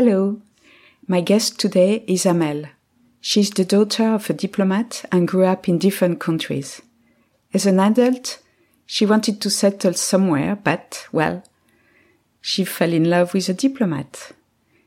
[0.00, 0.40] Hello.
[1.08, 2.66] My guest today is Amel.
[3.20, 6.80] She's the daughter of a diplomat and grew up in different countries.
[7.52, 8.38] As an adult,
[8.86, 11.42] she wanted to settle somewhere, but, well,
[12.40, 14.30] she fell in love with a diplomat.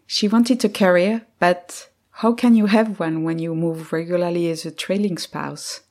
[0.07, 4.65] She wanted a career, but how can you have one when you move regularly as
[4.65, 5.81] a trailing spouse?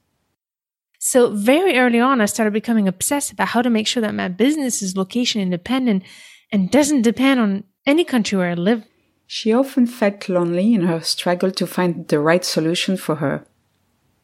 [0.98, 4.29] So very early on, I started becoming obsessed about how to make sure that my
[4.29, 6.05] business is location independent
[6.50, 8.87] and doesn't depend on any country where I live.
[9.33, 13.47] She often felt lonely in her struggle to find the right solution for her.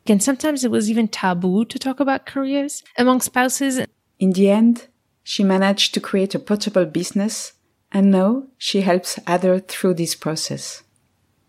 [0.05, 3.87] And sometimes it was even taboo to talk about careers among spouses.
[4.19, 4.88] In the end,
[5.23, 7.52] she managed to create a portable business,
[7.92, 10.83] and now she helps others through this process.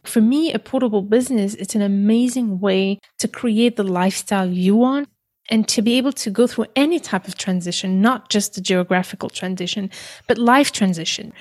[0.04, 5.10] For me, a portable business, it's an amazing way to create the lifestyle you want
[5.50, 9.32] and to be able to go through any type of transition, not just the geographical
[9.32, 9.90] transition,
[10.28, 11.34] but life transition.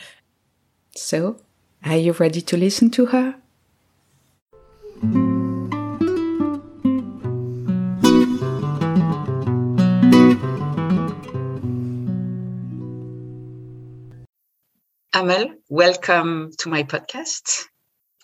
[0.95, 1.43] So,
[1.87, 3.37] are you ready to listen to her?
[15.15, 17.67] Amel, welcome to my podcast.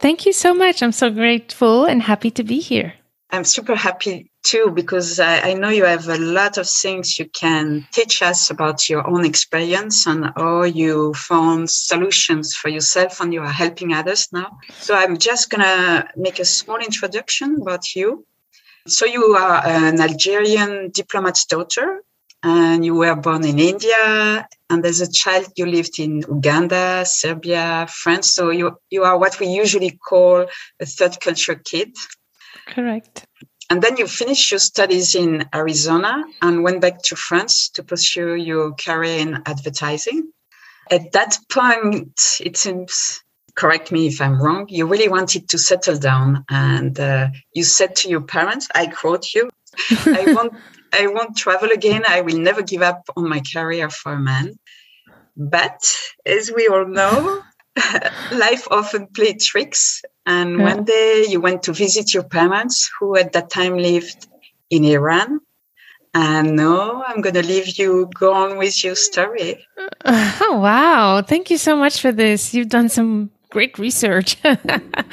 [0.01, 0.83] Thank you so much.
[0.83, 2.95] I'm so grateful and happy to be here.
[3.31, 7.27] I'm super happy too because I, I, know you have a lot of things you
[7.27, 13.33] can teach us about your own experience and how you found solutions for yourself and
[13.33, 14.59] you are helping others now.
[14.79, 18.27] So I'm just gonna make a small introduction about you.
[18.87, 22.03] So you are an Algerian diplomat's daughter
[22.43, 27.87] and you were born in India and as a child you lived in Uganda, Serbia,
[27.89, 28.33] France.
[28.35, 30.47] So you you are what we usually call
[30.81, 31.95] a third culture kid.
[32.67, 33.27] Correct.
[33.73, 38.35] And then you finished your studies in Arizona and went back to France to pursue
[38.35, 40.31] your career in advertising.
[40.91, 43.23] At that point, it seems,
[43.55, 46.45] correct me if I'm wrong, you really wanted to settle down.
[46.51, 49.49] And uh, you said to your parents, I quote you,
[49.89, 50.53] I won't,
[50.93, 52.03] I won't travel again.
[52.07, 54.53] I will never give up on my career for a man.
[55.35, 55.97] But
[56.27, 57.43] as we all know,
[58.33, 60.03] life often played tricks.
[60.27, 60.75] And yeah.
[60.75, 64.27] one day you went to visit your parents, who at that time lived
[64.71, 65.41] in Iran.
[66.15, 69.67] And no, I'm going to leave you go on with your story.
[70.05, 71.23] Oh, wow.
[71.23, 72.53] Thank you so much for this.
[72.53, 74.35] You've done some great research.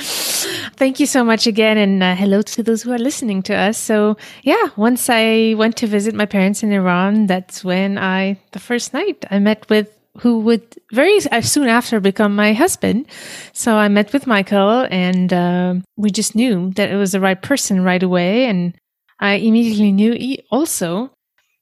[0.75, 1.77] Thank you so much again.
[1.77, 3.77] And uh, hello to those who are listening to us.
[3.77, 8.59] So, yeah, once I went to visit my parents in Iran, that's when I, the
[8.59, 13.07] first night, I met with who would very soon after become my husband.
[13.53, 17.41] So I met with Michael and uh, we just knew that it was the right
[17.41, 18.45] person right away.
[18.45, 18.75] And
[19.19, 21.11] I immediately knew he also,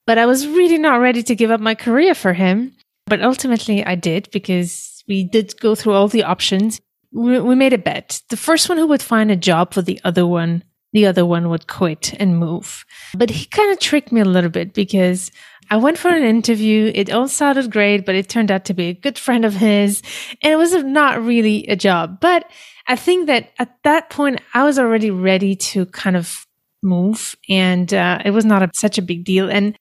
[0.05, 2.73] but I was really not ready to give up my career for him.
[3.05, 6.81] But ultimately I did because we did go through all the options.
[7.13, 8.21] We, we made a bet.
[8.29, 11.49] The first one who would find a job for the other one, the other one
[11.49, 12.83] would quit and move.
[13.15, 15.31] But he kind of tricked me a little bit because
[15.69, 16.91] I went for an interview.
[16.93, 20.01] It all sounded great, but it turned out to be a good friend of his.
[20.41, 22.19] And it was not really a job.
[22.19, 22.49] But
[22.87, 26.45] I think that at that point, I was already ready to kind of
[26.83, 29.49] move and uh, it was not a, such a big deal.
[29.49, 29.77] And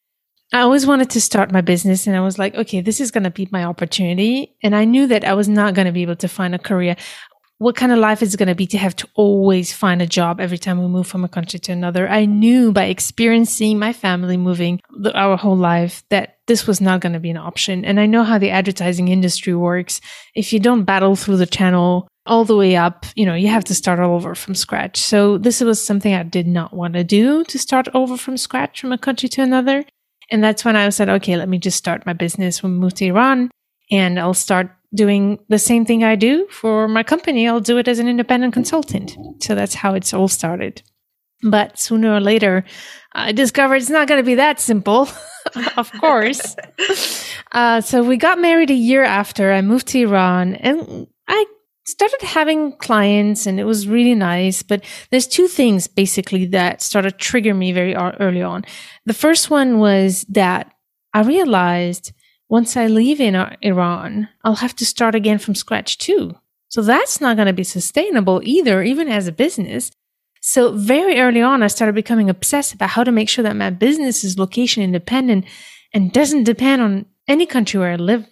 [0.52, 3.24] I always wanted to start my business and I was like, okay, this is going
[3.24, 4.56] to be my opportunity.
[4.62, 6.96] And I knew that I was not going to be able to find a career
[7.58, 10.06] what kind of life is it going to be to have to always find a
[10.06, 12.06] job every time we move from a country to another.
[12.08, 17.00] I knew by experiencing my family moving the, our whole life that this was not
[17.00, 17.84] going to be an option.
[17.84, 20.00] And I know how the advertising industry works.
[20.34, 23.64] If you don't battle through the channel all the way up, you know, you have
[23.64, 24.98] to start all over from scratch.
[24.98, 28.80] So this was something I did not want to do to start over from scratch
[28.80, 29.84] from a country to another.
[30.30, 32.94] And that's when I said, okay, let me just start my business when we move
[32.94, 33.50] to Iran
[33.90, 37.48] and I'll start doing the same thing I do for my company.
[37.48, 39.16] I'll do it as an independent consultant.
[39.42, 40.82] So that's how it's all started.
[41.42, 42.64] But sooner or later,
[43.12, 45.08] I discovered it's not going to be that simple,
[45.76, 46.56] of course.
[47.52, 51.44] uh, so we got married a year after I moved to Iran and I
[51.86, 54.62] started having clients and it was really nice.
[54.62, 58.64] But there's two things basically that started trigger me very early on.
[59.04, 60.72] The first one was that
[61.12, 62.12] I realized
[62.48, 66.36] once I leave in uh, Iran, I'll have to start again from scratch too.
[66.68, 69.90] So that's not going to be sustainable either, even as a business.
[70.40, 73.70] So very early on, I started becoming obsessed about how to make sure that my
[73.70, 75.44] business is location independent
[75.92, 78.26] and doesn't depend on any country where I live.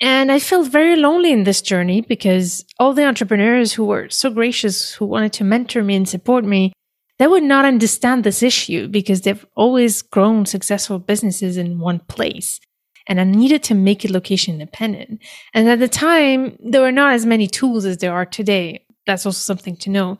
[0.00, 4.30] And I felt very lonely in this journey because all the entrepreneurs who were so
[4.30, 6.72] gracious, who wanted to mentor me and support me,
[7.18, 12.60] they would not understand this issue because they've always grown successful businesses in one place.
[13.08, 15.22] And I needed to make it location independent.
[15.54, 18.84] And at the time, there were not as many tools as there are today.
[19.06, 20.18] That's also something to know.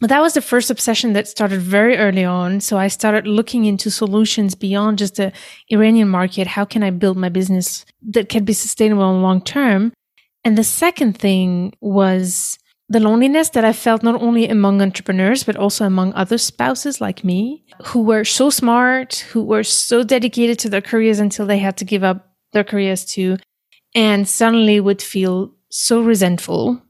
[0.00, 2.62] But that was the first obsession that started very early on.
[2.62, 5.30] So I started looking into solutions beyond just the
[5.68, 6.46] Iranian market.
[6.46, 9.92] How can I build my business that can be sustainable in the long term?
[10.42, 12.58] And the second thing was
[12.88, 17.22] the loneliness that I felt not only among entrepreneurs, but also among other spouses like
[17.22, 21.76] me who were so smart, who were so dedicated to their careers until they had
[21.76, 23.36] to give up their careers too,
[23.94, 26.82] and suddenly would feel so resentful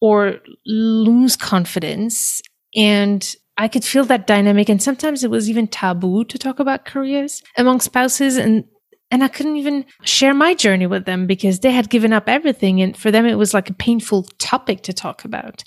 [0.00, 2.42] or lose confidence
[2.76, 4.68] and I could feel that dynamic.
[4.68, 8.36] And sometimes it was even taboo to talk about careers among spouses.
[8.36, 8.64] And,
[9.10, 12.82] and I couldn't even share my journey with them because they had given up everything.
[12.82, 15.64] And for them, it was like a painful topic to talk about.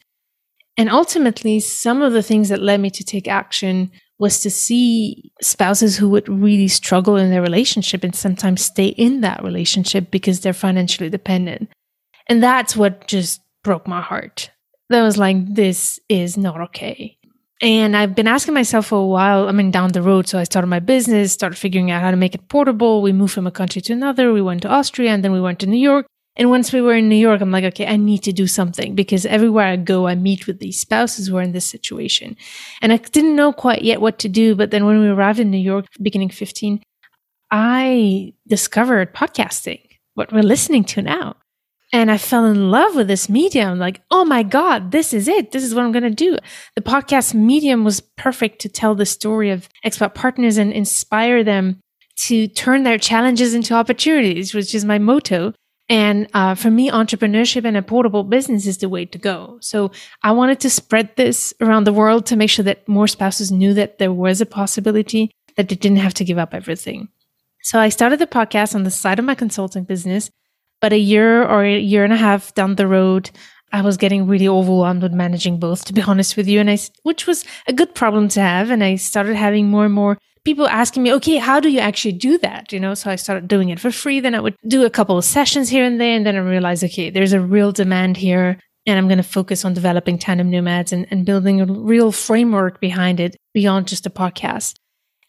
[0.77, 5.31] And ultimately, some of the things that led me to take action was to see
[5.41, 10.41] spouses who would really struggle in their relationship and sometimes stay in that relationship because
[10.41, 11.69] they're financially dependent.
[12.27, 14.51] And that's what just broke my heart
[14.89, 17.17] that was like, this is not okay.
[17.61, 20.27] And I've been asking myself for a while, I mean, down the road.
[20.27, 23.01] So I started my business, started figuring out how to make it portable.
[23.01, 24.31] We moved from a country to another.
[24.31, 26.05] We went to Austria and then we went to New York.
[26.39, 28.95] And once we were in New York, I'm like, okay, I need to do something
[28.95, 32.37] because everywhere I go, I meet with these spouses who are in this situation.
[32.81, 34.55] And I didn't know quite yet what to do.
[34.55, 36.81] But then when we arrived in New York, beginning 15,
[37.51, 39.81] I discovered podcasting,
[40.13, 41.35] what we're listening to now.
[41.91, 43.77] And I fell in love with this medium.
[43.77, 45.51] Like, oh my God, this is it.
[45.51, 46.37] This is what I'm going to do.
[46.75, 51.81] The podcast medium was perfect to tell the story of expat partners and inspire them
[52.27, 55.53] to turn their challenges into opportunities, which is my motto.
[55.89, 59.57] And uh, for me, entrepreneurship and a portable business is the way to go.
[59.61, 59.91] So
[60.21, 63.73] I wanted to spread this around the world to make sure that more spouses knew
[63.73, 67.09] that there was a possibility that they didn't have to give up everything.
[67.63, 70.29] So I started the podcast on the side of my consulting business
[70.81, 73.31] but a year or a year and a half down the road,
[73.71, 76.59] I was getting really overwhelmed with managing both, to be honest with you.
[76.59, 78.71] And I, which was a good problem to have.
[78.71, 82.13] And I started having more and more people asking me, okay, how do you actually
[82.13, 82.71] do that?
[82.71, 84.19] You know, so I started doing it for free.
[84.19, 86.15] Then I would do a couple of sessions here and there.
[86.15, 88.59] And then I realized, okay, there's a real demand here.
[88.85, 92.79] And I'm going to focus on developing tandem nomads and, and building a real framework
[92.79, 94.75] behind it beyond just a podcast.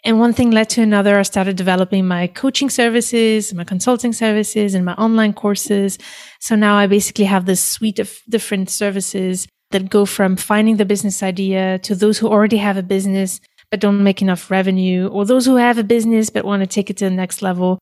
[0.02, 1.18] And one thing led to another.
[1.18, 5.98] I started developing my coaching services, my consulting services, and my online courses.
[6.40, 10.84] So now I basically have this suite of different services that go from finding the
[10.84, 13.40] business idea to those who already have a business
[13.70, 16.90] but don't make enough revenue, or those who have a business but want to take
[16.90, 17.78] it to the next level.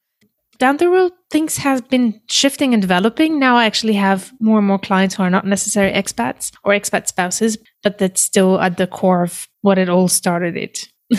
[0.59, 3.39] Down the road, things have been shifting and developing.
[3.39, 7.07] Now I actually have more and more clients who are not necessarily expats or expat
[7.07, 10.89] spouses, but that's still at the core of what it all started it.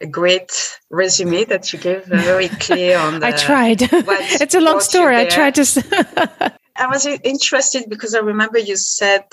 [0.00, 3.82] a great resume that you gave very clear on the, I tried.
[3.92, 5.16] it's a long story.
[5.16, 6.52] I tried to.
[6.76, 9.24] I was interested because I remember you said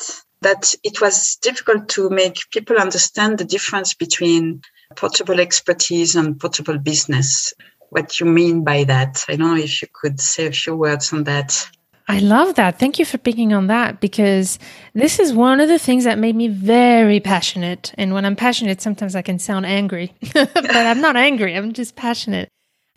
[0.44, 4.62] that it was difficult to make people understand the difference between
[4.96, 7.54] portable expertise and portable business.
[7.90, 9.26] What you mean by that?
[9.28, 11.68] I don't know if you could say a few words on that.
[12.08, 12.80] I love that.
[12.80, 14.60] Thank you for picking on that because
[14.94, 17.94] this is one of the things that made me very passionate.
[17.98, 21.56] And when I'm passionate, sometimes I can sound angry, but I'm not angry.
[21.56, 22.50] I'm just passionate.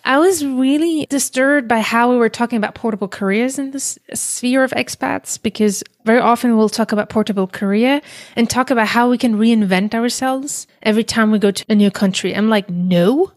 [0.07, 4.63] I was really disturbed by how we were talking about portable careers in this sphere
[4.63, 8.01] of expats because very often we'll talk about portable career
[8.37, 11.91] and talk about how we can reinvent ourselves every time we go to a new
[11.91, 12.37] country.
[12.37, 13.33] I'm like, no,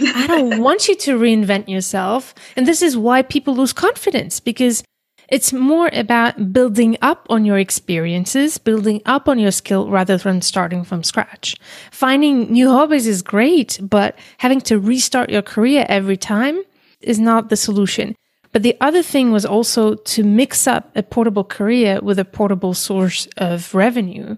[0.00, 2.32] I don't want you to reinvent yourself.
[2.54, 4.84] And this is why people lose confidence because
[5.32, 10.42] it's more about building up on your experiences, building up on your skill rather than
[10.42, 11.56] starting from scratch.
[11.90, 16.60] Finding new hobbies is great, but having to restart your career every time
[17.00, 18.14] is not the solution.
[18.52, 22.74] But the other thing was also to mix up a portable career with a portable
[22.74, 24.36] source of revenue.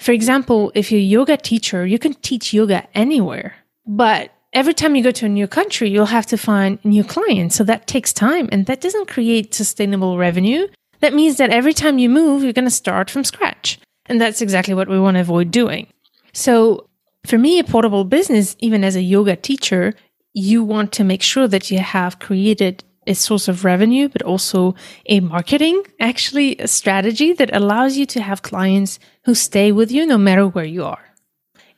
[0.00, 3.54] For example, if you're a yoga teacher, you can teach yoga anywhere,
[3.86, 7.56] but every time you go to a new country, you'll have to find new clients.
[7.56, 10.68] So that takes time and that doesn't create sustainable revenue.
[11.00, 13.78] That means that every time you move, you're going to start from scratch.
[14.06, 15.86] And that's exactly what we want to avoid doing.
[16.32, 16.88] So
[17.26, 19.94] for me, a portable business, even as a yoga teacher,
[20.34, 24.74] you want to make sure that you have created a source of revenue, but also
[25.06, 30.06] a marketing, actually a strategy that allows you to have clients who stay with you
[30.06, 31.04] no matter where you are.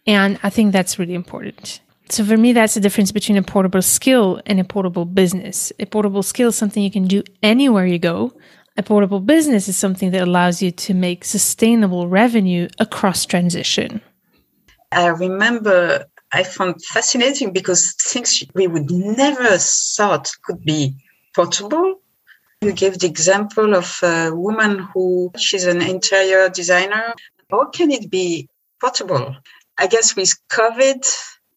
[0.06, 1.80] And I think that's really important.
[2.10, 5.72] So for me, that's the difference between a portable skill and a portable business.
[5.78, 8.32] A portable skill is something you can do anywhere you go.
[8.76, 14.00] A portable business is something that allows you to make sustainable revenue across transition.
[14.92, 20.96] I remember I found fascinating because things we would never thought could be
[21.34, 22.00] portable.
[22.60, 27.14] You gave the example of a woman who she's an interior designer.
[27.50, 28.48] How can it be
[28.80, 29.36] portable?
[29.78, 31.06] I guess with COVID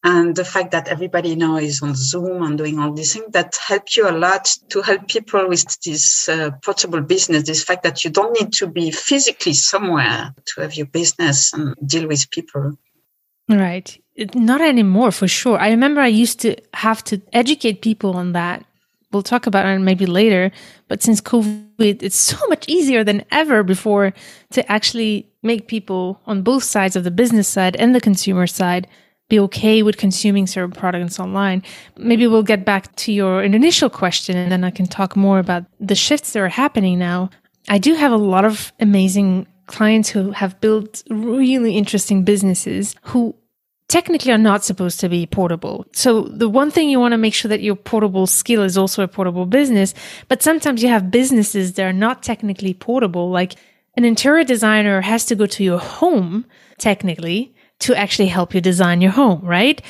[0.08, 3.58] and the fact that everybody now is on Zoom and doing all these things, that
[3.66, 7.42] help you a lot to help people with this uh, portable business.
[7.42, 11.74] This fact that you don't need to be physically somewhere to have your business and
[11.84, 12.78] deal with people.
[13.50, 14.02] Right.
[14.34, 15.58] Not anymore, for sure.
[15.58, 18.64] I remember I used to have to educate people on that.
[19.12, 20.50] We'll talk about it maybe later.
[20.88, 24.14] But since COVID, it's so much easier than ever before
[24.52, 28.88] to actually make people on both sides of the business side and the consumer side
[29.28, 31.62] be okay with consuming certain products online.
[31.96, 35.64] Maybe we'll get back to your initial question and then I can talk more about
[35.78, 37.30] the shifts that are happening now.
[37.68, 43.34] I do have a lot of amazing clients who have built really interesting businesses who
[43.88, 45.86] technically are not supposed to be portable.
[45.92, 49.02] So the one thing you want to make sure that your portable skill is also
[49.02, 49.94] a portable business,
[50.28, 53.30] but sometimes you have businesses that are not technically portable.
[53.30, 53.56] Like
[53.94, 56.46] an interior designer has to go to your home
[56.78, 59.80] technically to actually help you design your home, right?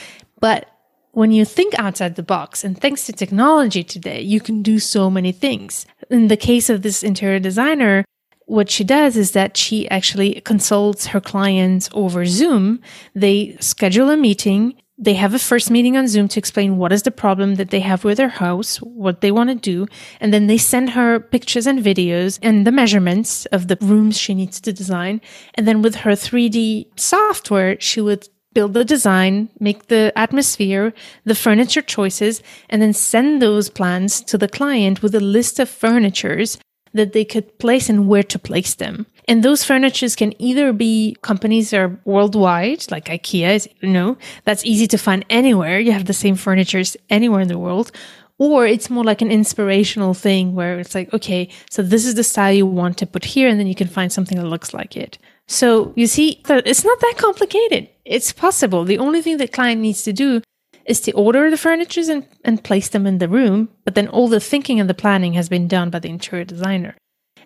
[0.40, 0.68] But
[1.12, 5.11] when you think outside the box and thanks to technology today, you can do so
[5.11, 5.87] many things.
[6.11, 8.04] In the case of this interior designer,
[8.47, 12.80] what she does is that she actually consults her clients over Zoom.
[13.14, 14.80] They schedule a meeting.
[15.00, 17.78] They have a first meeting on Zoom to explain what is the problem that they
[17.78, 19.87] have with their house, what they want to do.
[20.21, 24.35] And then they send her pictures and videos and the measurements of the rooms she
[24.35, 25.21] needs to design.
[25.55, 30.93] And then with her 3D software, she would build the design, make the atmosphere,
[31.25, 35.69] the furniture choices, and then send those plans to the client with a list of
[35.69, 36.59] furnitures
[36.99, 39.07] that they could place and where to place them.
[39.26, 44.64] And those furnitures can either be companies that are worldwide, like IKEA, you know, that's
[44.64, 45.81] easy to find anywhere.
[45.81, 47.93] You have the same furnitures anywhere in the world.
[48.38, 52.23] Or it's more like an inspirational thing where it's like, okay, so this is the
[52.23, 54.97] style you want to put here, and then you can find something that looks like
[54.97, 55.19] it.
[55.49, 57.88] So you see, it's not that complicated.
[58.05, 58.85] It's possible.
[58.85, 60.40] The only thing the client needs to do
[60.88, 64.26] is to order the furnitures and, and place them in the room, but then all
[64.26, 66.97] the thinking and the planning has been done by the interior designer.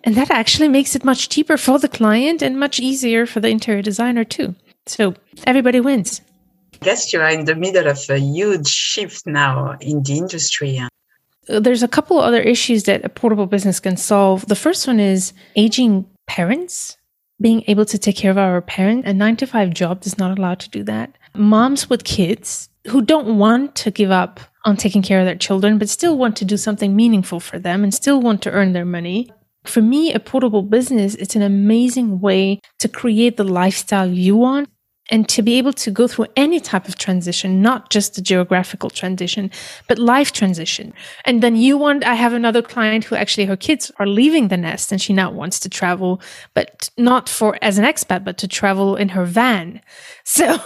[0.03, 3.49] And that actually makes it much cheaper for the client and much easier for the
[3.49, 4.55] interior designer too.
[4.85, 6.21] So everybody wins.
[6.81, 10.79] I guess you are in the middle of a huge shift now in the industry.
[10.79, 14.47] Uh, there's a couple other issues that a portable business can solve.
[14.47, 16.97] The first one is aging parents,
[17.39, 19.07] being able to take care of our parents.
[19.07, 21.17] A nine to five job is not allowed to do that.
[21.35, 25.77] Moms with kids who don't want to give up on taking care of their children,
[25.77, 28.85] but still want to do something meaningful for them and still want to earn their
[28.85, 29.31] money.
[29.65, 34.69] For me, a portable business, it's an amazing way to create the lifestyle you want
[35.13, 38.89] and to be able to go through any type of transition, not just the geographical
[38.89, 39.51] transition,
[39.87, 40.91] but life transition.
[41.23, 44.57] And then you want, I have another client who actually her kids are leaving the
[44.57, 46.19] nest and she now wants to travel,
[46.55, 49.81] but not for as an expat, but to travel in her van.
[50.25, 50.59] So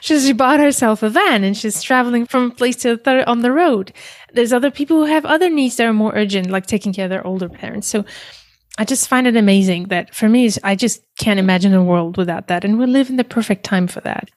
[0.00, 3.92] she bought herself a van and she's traveling from place to other on the road.
[4.32, 7.10] There's other people who have other needs that are more urgent, like taking care of
[7.10, 7.86] their older parents.
[7.86, 8.04] So
[8.78, 12.48] I just find it amazing that for me, I just can't imagine a world without
[12.48, 12.64] that.
[12.64, 14.30] And we live in the perfect time for that.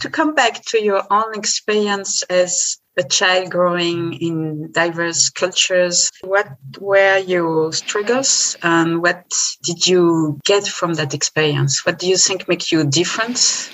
[0.00, 6.10] To come back to your own experience as a child growing in diverse cultures.
[6.22, 6.48] What
[6.80, 9.24] were your struggles and what
[9.62, 11.86] did you get from that experience?
[11.86, 13.70] What do you think make you different?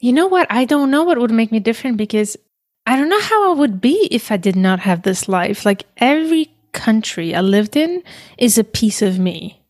[0.00, 0.46] You know what?
[0.50, 2.36] I don't know what would make me different because
[2.86, 5.64] I don't know how I would be if I did not have this life.
[5.64, 8.02] Like every country I lived in
[8.38, 9.62] is a piece of me.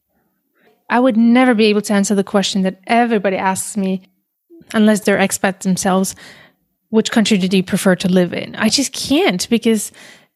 [0.89, 4.03] I would never be able to answer the question that everybody asks me
[4.73, 6.15] unless they're expats themselves
[6.95, 8.55] which country did you prefer to live in?
[8.55, 9.91] I just can't because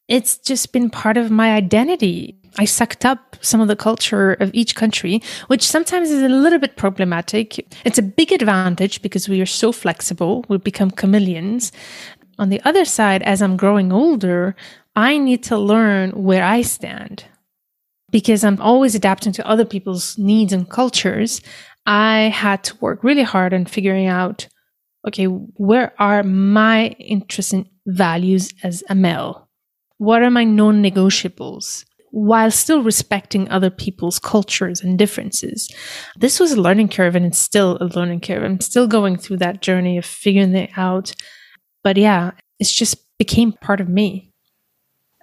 [0.08, 2.36] it's just been part of my identity.
[2.58, 6.58] I sucked up some of the culture of each country, which sometimes is a little
[6.58, 7.64] bit problematic.
[7.84, 11.70] It's a big advantage because we are so flexible, we become chameleons.
[12.40, 14.56] On the other side, as I'm growing older,
[14.96, 17.24] I need to learn where I stand
[18.10, 21.40] because I'm always adapting to other people's needs and cultures.
[21.86, 24.48] I had to work really hard on figuring out
[25.06, 29.48] okay, where are my interests and values as Amel?
[29.98, 31.84] What are my non negotiables?
[32.10, 35.70] While still respecting other people's cultures and differences.
[36.16, 38.42] This was a learning curve and it's still a learning curve.
[38.42, 41.14] I'm still going through that journey of figuring it out.
[41.84, 44.27] But yeah, it's just became part of me.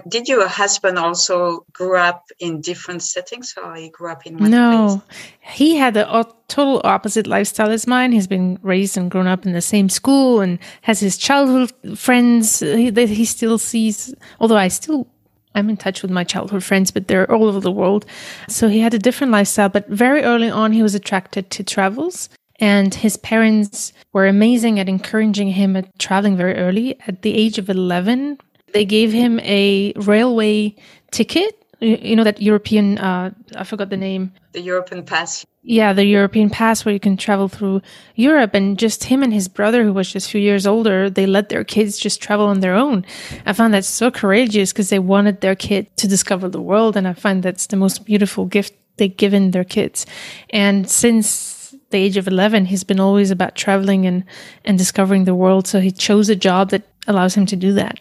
[0.07, 4.51] Did your husband also grew up in different settings or he grew up in one
[4.51, 5.31] no, place?
[5.41, 8.11] he had a total opposite lifestyle as mine.
[8.11, 12.59] He's been raised and grown up in the same school and has his childhood friends
[12.59, 14.13] that he still sees.
[14.39, 15.07] Although I still,
[15.55, 18.05] I'm in touch with my childhood friends, but they're all over the world.
[18.47, 19.69] So he had a different lifestyle.
[19.69, 22.29] But very early on, he was attracted to travels.
[22.59, 26.97] And his parents were amazing at encouraging him at traveling very early.
[27.07, 28.37] At the age of 11,
[28.75, 30.75] they gave him a railway
[31.11, 31.63] ticket.
[31.79, 34.33] You you know, that European, uh, I forgot the name.
[34.51, 35.45] The European pass.
[35.63, 37.81] Yeah, the European pass where you can travel through
[38.15, 38.53] Europe.
[38.53, 41.47] And just him and his brother, who was just a few years older, they let
[41.47, 43.05] their kids just travel on their own.
[43.45, 46.97] I found that so courageous because they wanted their kid to discover the world.
[46.97, 50.05] And I find that's the most beautiful gift they've given their kids.
[50.49, 54.25] And since the age of 11, he's been always about traveling and,
[54.65, 55.65] and discovering the world.
[55.65, 57.99] So he chose a job that allows him to do that.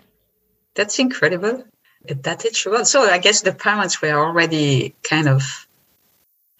[0.74, 1.64] That's incredible.
[2.08, 5.66] At that age, well, so I guess the parents were already kind of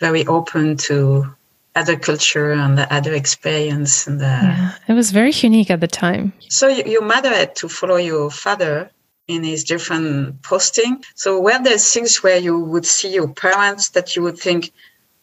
[0.01, 1.35] very open to
[1.77, 4.07] other culture and the other experience.
[4.07, 6.33] And the, Yeah, it was very unique at the time.
[6.49, 8.91] so y- your mother had to follow your father
[9.27, 11.03] in his different posting.
[11.15, 14.71] So were there things where you would see your parents that you would think,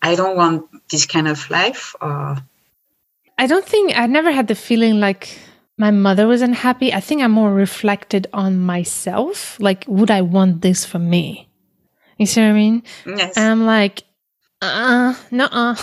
[0.01, 2.38] I don't want this kind of life, or
[3.38, 5.38] I don't think I never had the feeling like
[5.81, 6.93] my mother was unhappy.
[6.93, 9.59] I think I more reflected on myself.
[9.59, 11.50] Like, would I want this for me?
[12.19, 12.83] You see what I mean?
[13.07, 14.03] yes, And I'm like,
[14.61, 15.75] uh, no, uh,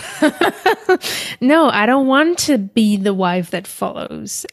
[1.40, 4.47] no, I don't want to be the wife that follows.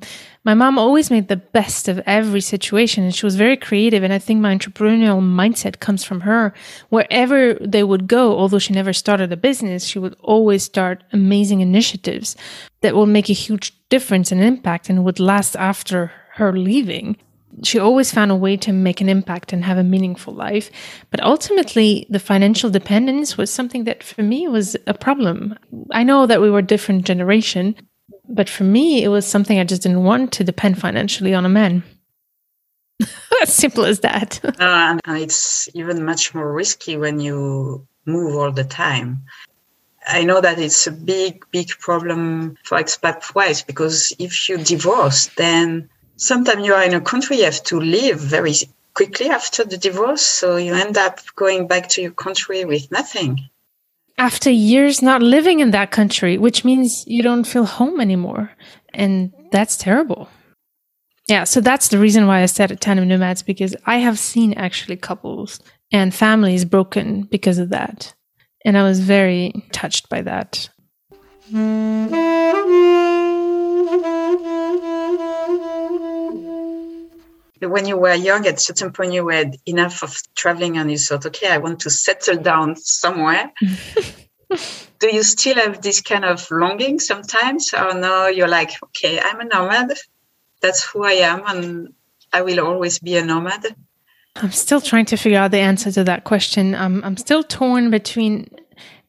[0.44, 4.02] My mom always made the best of every situation and she was very creative.
[4.04, 6.56] And I think my entrepreneurial mindset comes from her.
[6.90, 11.62] Wherever they would go, although she never started a business, she would always start amazing
[11.62, 12.36] initiatives
[12.86, 17.18] that will make a huge difference and impact and would last after her leaving
[17.64, 20.70] she always found a way to make an impact and have a meaningful life.
[21.10, 25.58] But ultimately, the financial dependence was something that for me was a problem.
[25.92, 27.76] I know that we were different generation,
[28.28, 31.50] but for me, it was something I just didn't want to depend financially on a
[31.50, 31.84] man.
[33.42, 34.40] as simple as that.
[34.60, 39.24] Uh, it's even much more risky when you move all the time.
[40.08, 45.28] I know that it's a big, big problem for expat wives because if you divorce,
[45.38, 48.54] then sometimes you are in a country, you have to leave very
[48.94, 50.22] quickly after the divorce.
[50.22, 53.50] So you end up going back to your country with nothing.
[54.18, 58.52] After years not living in that country, which means you don't feel home anymore.
[58.94, 60.30] And that's terrible.
[61.28, 64.98] Yeah, so that's the reason why I started Tandem Nomads because I have seen actually
[64.98, 65.60] couples
[65.92, 68.14] and families broken because of that.
[68.66, 70.70] And I was very touched by that.
[77.62, 80.98] When you were young, at a certain point, you had enough of traveling and you
[80.98, 83.54] thought, okay, I want to settle down somewhere.
[85.00, 87.72] Do you still have this kind of longing sometimes?
[87.72, 89.94] Or no, you're like, okay, I'm a nomad.
[90.62, 91.44] That's who I am.
[91.46, 91.94] And
[92.34, 93.76] I will always be a nomad.
[94.36, 96.76] I'm still trying to figure out the answer to that question.
[96.76, 98.50] I'm I'm still torn between,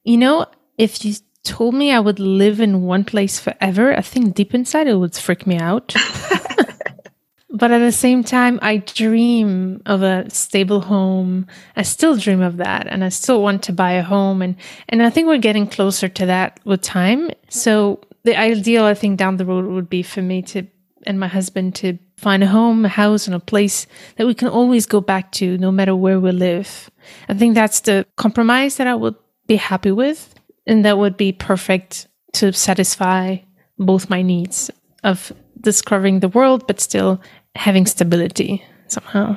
[0.05, 0.47] you know,
[0.79, 4.87] if you told me I would live in one place forever, I think deep inside
[4.87, 5.95] it would freak me out.
[7.51, 11.47] but at the same time, I dream of a stable home.
[11.75, 14.55] I still dream of that, and I still want to buy a home, and
[14.89, 17.31] and I think we're getting closer to that with time.
[17.49, 20.67] So the ideal, I think, down the road would be for me to
[21.07, 24.49] and my husband to find a home, a house, and a place that we can
[24.49, 26.91] always go back to no matter where we live.
[27.29, 29.15] I think that's the compromise that I would
[29.47, 30.35] be happy with.
[30.67, 33.37] And that would be perfect to satisfy
[33.79, 34.71] both my needs
[35.05, 37.21] of discovering the world, but still
[37.55, 39.37] having stability somehow.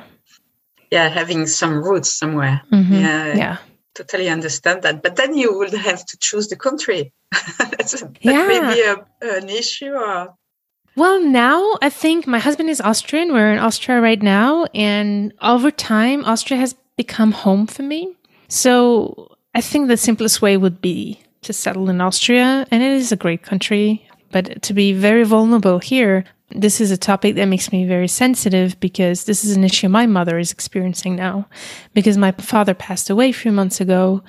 [0.90, 2.62] Yeah, having some roots somewhere.
[2.72, 3.00] Mhm.
[3.00, 3.56] Yeah, Yeah.
[3.94, 5.02] totally understand that.
[5.02, 7.12] But then you would have to choose the country.
[7.58, 8.46] That's that Yeah.
[8.48, 8.96] may be a,
[9.38, 9.92] an issue.
[9.92, 10.34] Or
[10.96, 13.32] Well, now I think my husband is Austrian.
[13.32, 14.66] We're in Austria right now.
[14.74, 18.16] And over time, Austria has become home for me.
[18.48, 22.66] So I think the simplest way would be to settle in Austria.
[22.70, 24.06] And it is a great country.
[24.32, 28.78] But to be very vulnerable here, this is a topic that makes me very sensitive
[28.80, 31.48] because this is an issue my mother is experiencing now.
[31.94, 34.22] Because my father passed away a few months ago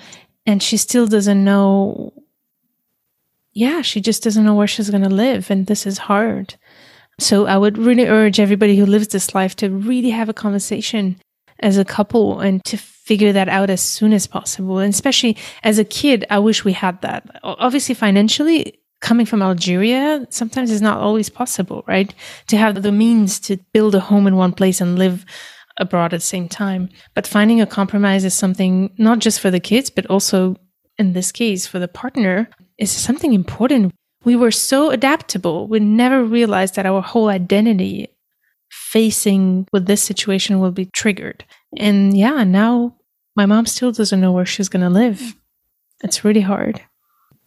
[0.46, 2.14] and she still doesn't know
[3.54, 5.52] yeah, she just doesn't know where she's going to live.
[5.52, 6.56] And this is hard.
[7.20, 11.18] So I would really urge everybody who lives this life to really have a conversation
[11.60, 14.80] as a couple and to figure that out as soon as possible.
[14.80, 17.40] And especially as a kid, I wish we had that.
[17.44, 22.14] Obviously, financially, coming from Algeria, sometimes it's not always possible, right?
[22.48, 25.26] To have the means to build a home in one place and live
[25.78, 26.90] abroad at the same time.
[27.14, 30.56] But finding a compromise is something not just for the kids, but also
[30.98, 32.50] in this case for the partner
[32.90, 33.94] is something important.
[34.24, 35.68] We were so adaptable.
[35.68, 38.10] We never realized that our whole identity
[38.70, 41.44] facing with this situation will be triggered.
[41.78, 42.96] And yeah, now
[43.36, 45.36] my mom still doesn't know where she's going to live.
[46.04, 46.82] It's really hard.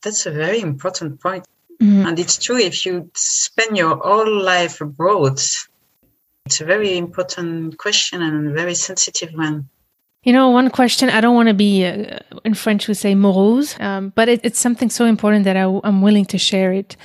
[0.03, 1.47] That's a very important point.
[1.83, 2.07] Mm-hmm.
[2.07, 5.41] And it's true if you spend your whole life abroad,
[6.47, 9.69] it's a very important question and a very sensitive one.
[10.25, 13.79] You know, one question, I don't want to be, uh, in French, we say morose,
[13.79, 16.97] um, but it, it's something so important that I, am willing to share it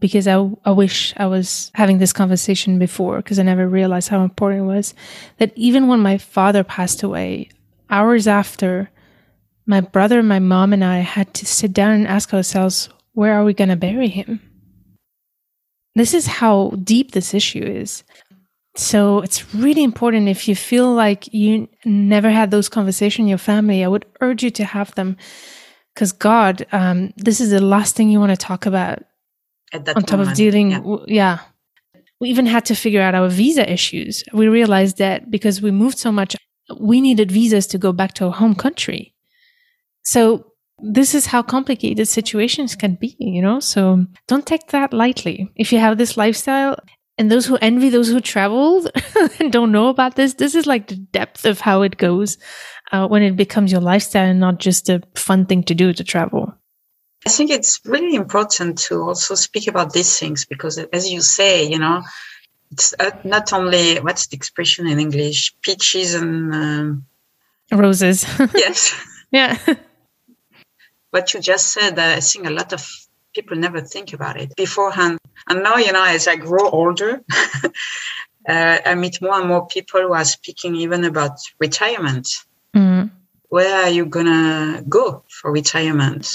[0.00, 0.34] because I,
[0.64, 4.66] I wish I was having this conversation before because I never realized how important it
[4.66, 4.92] was.
[5.38, 7.48] That even when my father passed away,
[7.90, 8.90] hours after,
[9.66, 13.44] my brother, my mom, and I had to sit down and ask ourselves, where are
[13.44, 14.40] we going to bury him?
[15.94, 18.02] This is how deep this issue is.
[18.76, 23.38] So it's really important if you feel like you never had those conversations in your
[23.38, 25.16] family, I would urge you to have them.
[25.94, 29.04] Because God, um, this is the last thing you want to talk about
[29.72, 30.30] on top moment.
[30.30, 30.70] of dealing.
[30.72, 30.96] Yeah.
[31.06, 31.38] yeah.
[32.20, 34.24] We even had to figure out our visa issues.
[34.32, 36.36] We realized that because we moved so much,
[36.80, 39.14] we needed visas to go back to our home country.
[40.02, 43.60] So this is how complicated situations can be, you know?
[43.60, 45.50] So don't take that lightly.
[45.54, 46.76] If you have this lifestyle,
[47.16, 48.90] and those who envy those who traveled
[49.40, 52.38] and don't know about this, this is like the depth of how it goes
[52.92, 56.04] uh, when it becomes your lifestyle and not just a fun thing to do to
[56.04, 56.54] travel.
[57.26, 61.64] I think it's really important to also speak about these things because, as you say,
[61.64, 62.02] you know,
[62.70, 67.06] it's uh, not only what's the expression in English, peaches and um,
[67.72, 68.26] roses.
[68.54, 68.94] yes.
[69.30, 69.56] yeah.
[71.10, 72.86] What you just said, uh, I think a lot of
[73.34, 75.18] people never think about it beforehand.
[75.48, 77.22] And now, you know, as I grow older,
[78.48, 82.28] uh, I meet more and more people who are speaking even about retirement.
[82.74, 83.10] Mm.
[83.48, 86.28] Where are you gonna go for retirement?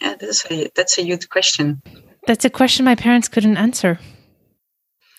[0.00, 1.82] Yeah, that's a that's a huge question.
[2.26, 3.98] That's a question my parents couldn't answer.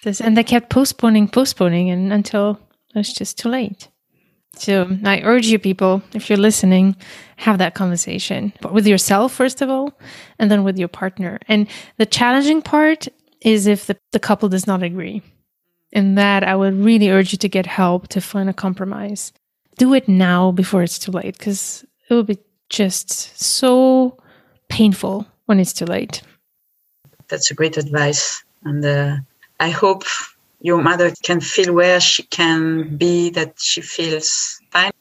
[0.03, 2.59] This, and they kept postponing, postponing, and until
[2.95, 3.87] it's just too late.
[4.55, 6.95] So I urge you, people, if you're listening,
[7.37, 9.97] have that conversation, but with yourself, first of all,
[10.37, 11.39] and then with your partner.
[11.47, 13.07] And the challenging part
[13.41, 15.23] is if the, the couple does not agree.
[15.91, 19.33] In that, I would really urge you to get help to find a compromise.
[19.77, 22.37] Do it now before it's too late, because it will be
[22.69, 24.17] just so
[24.69, 26.21] painful when it's too late.
[27.29, 28.43] That's a great advice.
[28.63, 29.17] And uh,
[29.59, 30.03] I hope
[30.61, 34.91] your mother can feel where she can be, that she feels fine.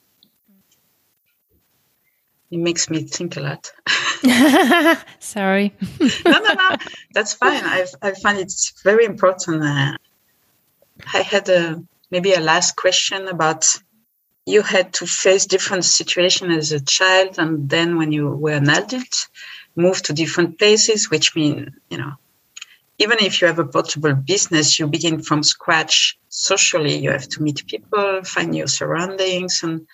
[2.51, 3.71] It makes me think a lot.
[5.21, 5.73] Sorry.
[6.25, 6.77] no, no, no.
[7.13, 7.63] That's fine.
[7.65, 9.63] I, I find it's very important.
[9.63, 9.97] Uh,
[11.15, 13.67] I had a, maybe a last question about
[14.47, 18.69] you had to face different situations as a child and then when you were an
[18.69, 19.29] adult
[19.77, 22.15] move to different places which mean you know
[23.01, 26.97] even if you have a portable business, you begin from scratch socially.
[26.97, 29.63] You have to meet people, find your surroundings.
[29.63, 29.87] And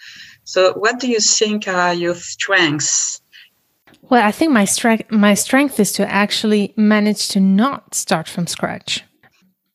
[0.44, 3.22] so, what do you think are your strengths?
[4.10, 8.46] Well, I think my strength my strength is to actually manage to not start from
[8.46, 9.04] scratch.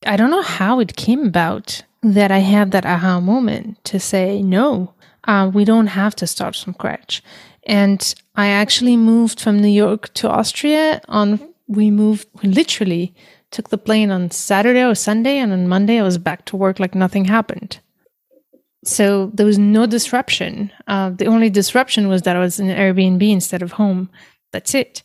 [0.05, 4.41] I don't know how it came about that I had that aha moment to say
[4.41, 4.93] no,
[5.25, 7.23] uh, we don't have to start from scratch.
[7.63, 13.13] And I actually moved from New York to Austria on we moved, we literally
[13.51, 16.79] took the plane on Saturday or Sunday, and on Monday I was back to work
[16.79, 17.79] like nothing happened.
[18.83, 20.71] So there was no disruption.
[20.87, 24.09] Uh, the only disruption was that I was in Airbnb instead of home.
[24.51, 25.03] That's it.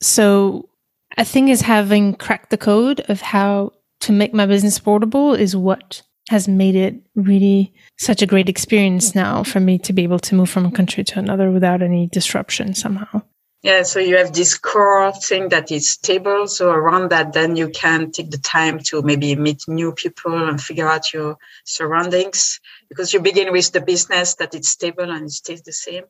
[0.00, 0.68] So
[1.16, 5.56] I think is having cracked the code of how to make my business portable is
[5.56, 10.18] what has made it really such a great experience now for me to be able
[10.18, 13.22] to move from a country to another without any disruption somehow.
[13.66, 16.46] Yeah, so you have this core thing that is stable.
[16.46, 20.62] So around that, then you can take the time to maybe meet new people and
[20.62, 25.32] figure out your surroundings because you begin with the business that it's stable and it
[25.32, 26.04] stays the same.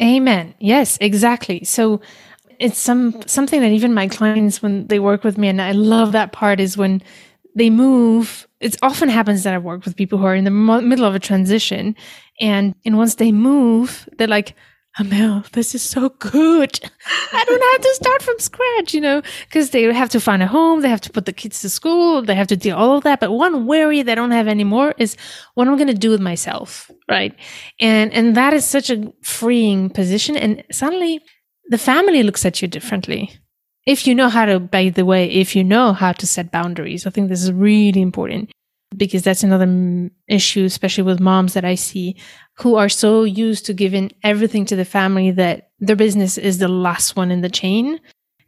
[0.00, 0.54] Amen.
[0.58, 1.64] Yes, exactly.
[1.64, 2.00] So
[2.58, 6.12] it's some something that even my clients when they work with me and I love
[6.12, 7.02] that part is when
[7.54, 11.04] they move it often happens that I work with people who are in the middle
[11.04, 11.94] of a transition
[12.40, 14.54] and and once they move they're like
[14.98, 16.80] Amel, this is so good.
[17.32, 20.46] I don't have to start from scratch, you know, because they have to find a
[20.46, 23.04] home, they have to put the kids to school, they have to do all of
[23.04, 23.20] that.
[23.20, 25.16] But one worry they don't have anymore is
[25.54, 27.34] what I'm I going to do with myself, right?
[27.78, 30.34] And and that is such a freeing position.
[30.34, 31.20] And suddenly,
[31.68, 33.38] the family looks at you differently.
[33.86, 37.06] If you know how to, by the way, if you know how to set boundaries,
[37.06, 38.50] I think this is really important
[38.94, 42.16] because that's another issue, especially with moms that I see
[42.58, 46.68] who are so used to giving everything to the family that their business is the
[46.68, 48.00] last one in the chain.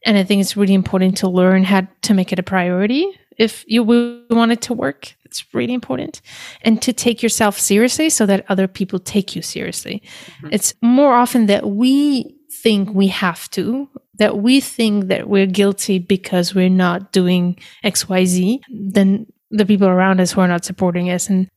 [0.07, 3.64] And I think it's really important to learn how to make it a priority if
[3.66, 3.83] you
[4.31, 5.14] want it to work.
[5.24, 6.22] It's really important.
[6.62, 10.03] And to take yourself seriously so that other people take you seriously.
[10.38, 10.48] Mm-hmm.
[10.53, 15.98] It's more often that we think we have to, that we think that we're guilty
[15.98, 21.28] because we're not doing XYZ than the people around us who are not supporting us.
[21.28, 21.48] And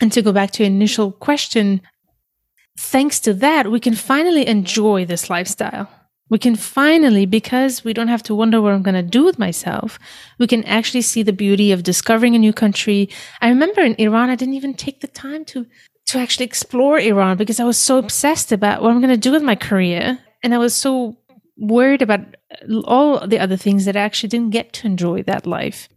[0.00, 1.80] and to go back to initial question,
[2.76, 5.88] thanks to that, we can finally enjoy this lifestyle
[6.32, 9.38] we can finally, because we don't have to wonder what I'm going to do with
[9.38, 9.98] myself,
[10.38, 13.10] we can actually see the beauty of discovering a new country.
[13.42, 15.66] I remember in Iran, I didn't even take the time to,
[16.06, 19.30] to actually explore Iran because I was so obsessed about what I'm going to do
[19.30, 20.20] with my career.
[20.42, 21.18] And I was so
[21.58, 22.20] worried about
[22.84, 25.90] all the other things that I actually didn't get to enjoy that life.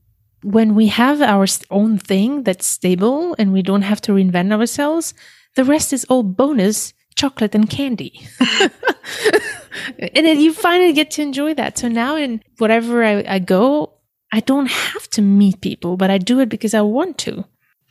[0.46, 5.16] When we have our own thing that's stable and we don't have to reinvent ourselves,
[5.56, 8.28] the rest is all bonus chocolate and candy.
[10.00, 11.80] and then you finally get to enjoy that.
[11.80, 13.94] So now in whatever I, I go,
[14.32, 17.46] I don't have to meet people, but I do it because I want to,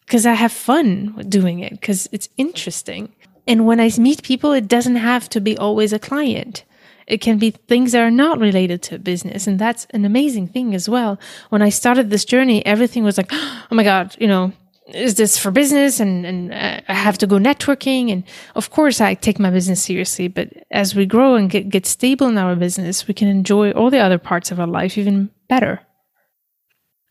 [0.06, 3.12] because I have fun doing it, because it's interesting.
[3.48, 6.64] And when I meet people, it doesn't have to be always a client.
[7.06, 9.46] It can be things that are not related to business.
[9.46, 11.18] And that's an amazing thing as well.
[11.50, 14.52] When I started this journey, everything was like, oh my God, you know,
[14.88, 18.12] is this for business and, and uh, I have to go networking.
[18.12, 20.28] And of course, I take my business seriously.
[20.28, 23.90] But as we grow and get, get stable in our business, we can enjoy all
[23.90, 25.80] the other parts of our life even better.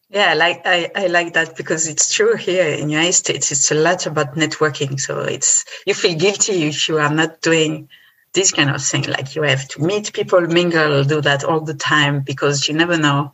[0.10, 3.52] Yeah, like I, I like that because it's true here in the United States.
[3.52, 5.00] It's a lot about networking.
[5.00, 7.90] So it's you feel guilty if you are not doing
[8.34, 9.04] this kind of thing.
[9.04, 12.98] Like you have to meet people, mingle, do that all the time because you never
[12.98, 13.32] know.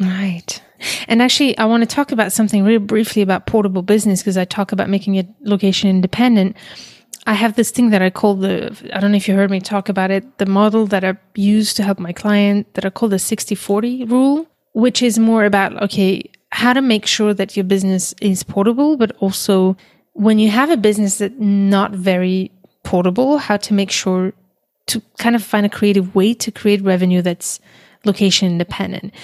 [0.00, 0.62] Right.
[1.06, 4.44] And actually, I want to talk about something really briefly about portable business because I
[4.44, 6.56] talk about making it location independent.
[7.26, 9.60] I have this thing that I call the, I don't know if you heard me
[9.60, 13.08] talk about it, the model that I use to help my client that I call
[13.08, 17.64] the 60 40 rule, which is more about, okay, how to make sure that your
[17.64, 19.76] business is portable, but also
[20.14, 22.50] when you have a business that's not very
[22.82, 24.32] portable, how to make sure
[24.86, 27.60] to kind of find a creative way to create revenue that's
[28.04, 29.14] location independent.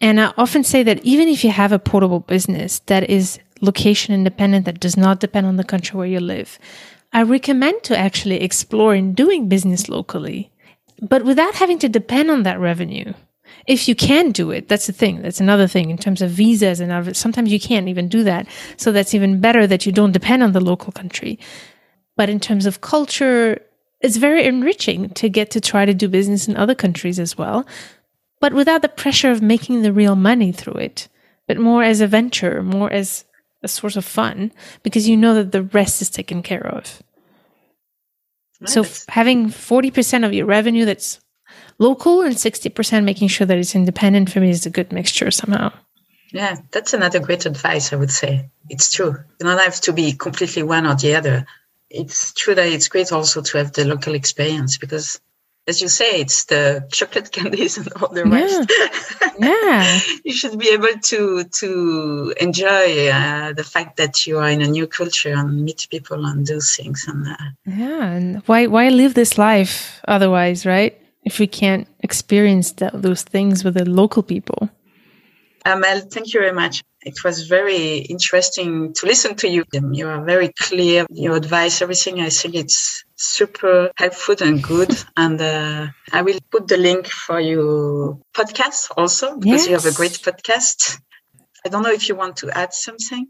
[0.00, 4.14] And I often say that even if you have a portable business that is location
[4.14, 6.58] independent, that does not depend on the country where you live,
[7.12, 10.50] I recommend to actually explore in doing business locally,
[11.02, 13.12] but without having to depend on that revenue.
[13.66, 15.22] If you can do it, that's the thing.
[15.22, 18.46] That's another thing in terms of visas and other, sometimes you can't even do that.
[18.76, 21.38] So that's even better that you don't depend on the local country.
[22.20, 23.42] But in terms of culture,
[24.04, 27.66] it's very enriching to get to try to do business in other countries as well
[28.40, 31.08] but without the pressure of making the real money through it,
[31.46, 33.24] but more as a venture, more as
[33.62, 34.50] a source of fun,
[34.82, 37.02] because you know that the rest is taken care of.
[38.60, 38.72] Nice.
[38.72, 41.20] So having 40% of your revenue that's
[41.78, 45.72] local and 60% making sure that it's independent for me is a good mixture somehow.
[46.32, 48.50] Yeah, that's another great advice, I would say.
[48.68, 49.16] It's true.
[49.40, 51.46] You don't have to be completely one or the other.
[51.90, 55.20] It's true that it's great also to have the local experience because
[55.66, 58.70] as you say, it's the chocolate candies and all the rest.
[59.38, 60.00] Yeah, yeah.
[60.24, 64.66] you should be able to to enjoy uh, the fact that you are in a
[64.66, 67.06] new culture and meet people and do things.
[67.08, 70.96] And uh, yeah, and why why live this life otherwise, right?
[71.22, 74.70] If we can't experience that, those things with the local people.
[75.66, 76.82] Amel, thank you very much.
[77.02, 79.64] It was very interesting to listen to you.
[79.72, 81.06] You are very clear.
[81.10, 84.92] Your advice, everything, I think it's super helpful and good.
[85.16, 89.68] and uh, I will put the link for your podcast also because yes.
[89.68, 91.00] you have a great podcast.
[91.64, 93.26] I don't know if you want to add something.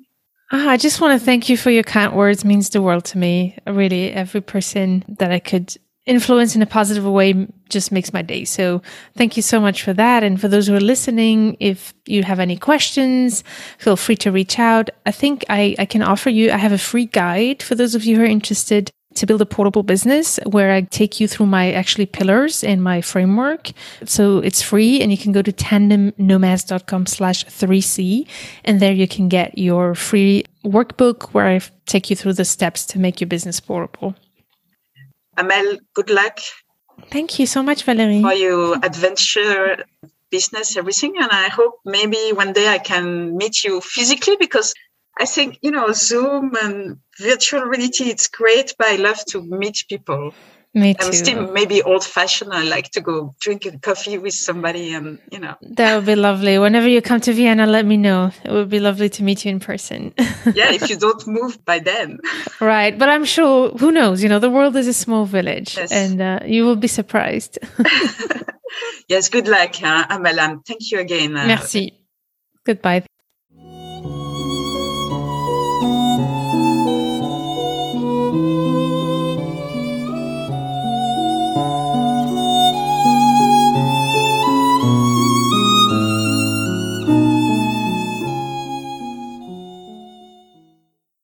[0.53, 2.43] Ah, I just want to thank you for your kind words.
[2.43, 3.57] It means the world to me.
[3.67, 5.77] Really, every person that I could
[6.11, 8.45] influence in a positive way just makes my day.
[8.45, 8.83] So
[9.17, 10.25] thank you so much for that.
[10.25, 13.45] And for those who are listening, if you have any questions,
[13.79, 14.91] feel free to reach out.
[15.07, 18.05] I think I, I can offer you, I have a free guide for those of
[18.05, 21.73] you who are interested to build a portable business where I take you through my
[21.73, 23.71] actually pillars and my framework.
[24.05, 28.27] So it's free and you can go to tandemnomads.com slash 3C
[28.65, 32.87] and there you can get your free workbook where I take you through the steps
[32.87, 34.15] to make your business portable.
[35.41, 36.39] Amel, good luck.
[37.11, 38.23] Thank you so much, Valerie.
[38.23, 39.85] For your adventure,
[40.31, 41.15] business, everything.
[41.19, 44.75] And I hope maybe one day I can meet you physically because
[45.19, 49.85] I think, you know, Zoom and virtual reality, it's great, but I love to meet
[49.89, 50.35] people.
[50.73, 51.07] Me too.
[51.07, 52.53] I'm still maybe old fashioned.
[52.53, 55.57] I like to go drink a coffee with somebody and, you know.
[55.63, 56.61] That would be lovely.
[56.61, 58.31] Whenever you come to Vienna, let me know.
[58.45, 60.15] It would be lovely to meet you in person.
[60.55, 62.21] yeah, if you don't move by then.
[62.61, 62.97] Right.
[62.97, 64.23] But I'm sure, who knows?
[64.23, 65.91] You know, the world is a small village yes.
[65.91, 67.59] and uh, you will be surprised.
[69.09, 70.65] yes, good luck, huh, Amalam.
[70.65, 71.37] Thank you again.
[71.37, 71.99] Uh, Merci.
[72.65, 73.05] Goodbye.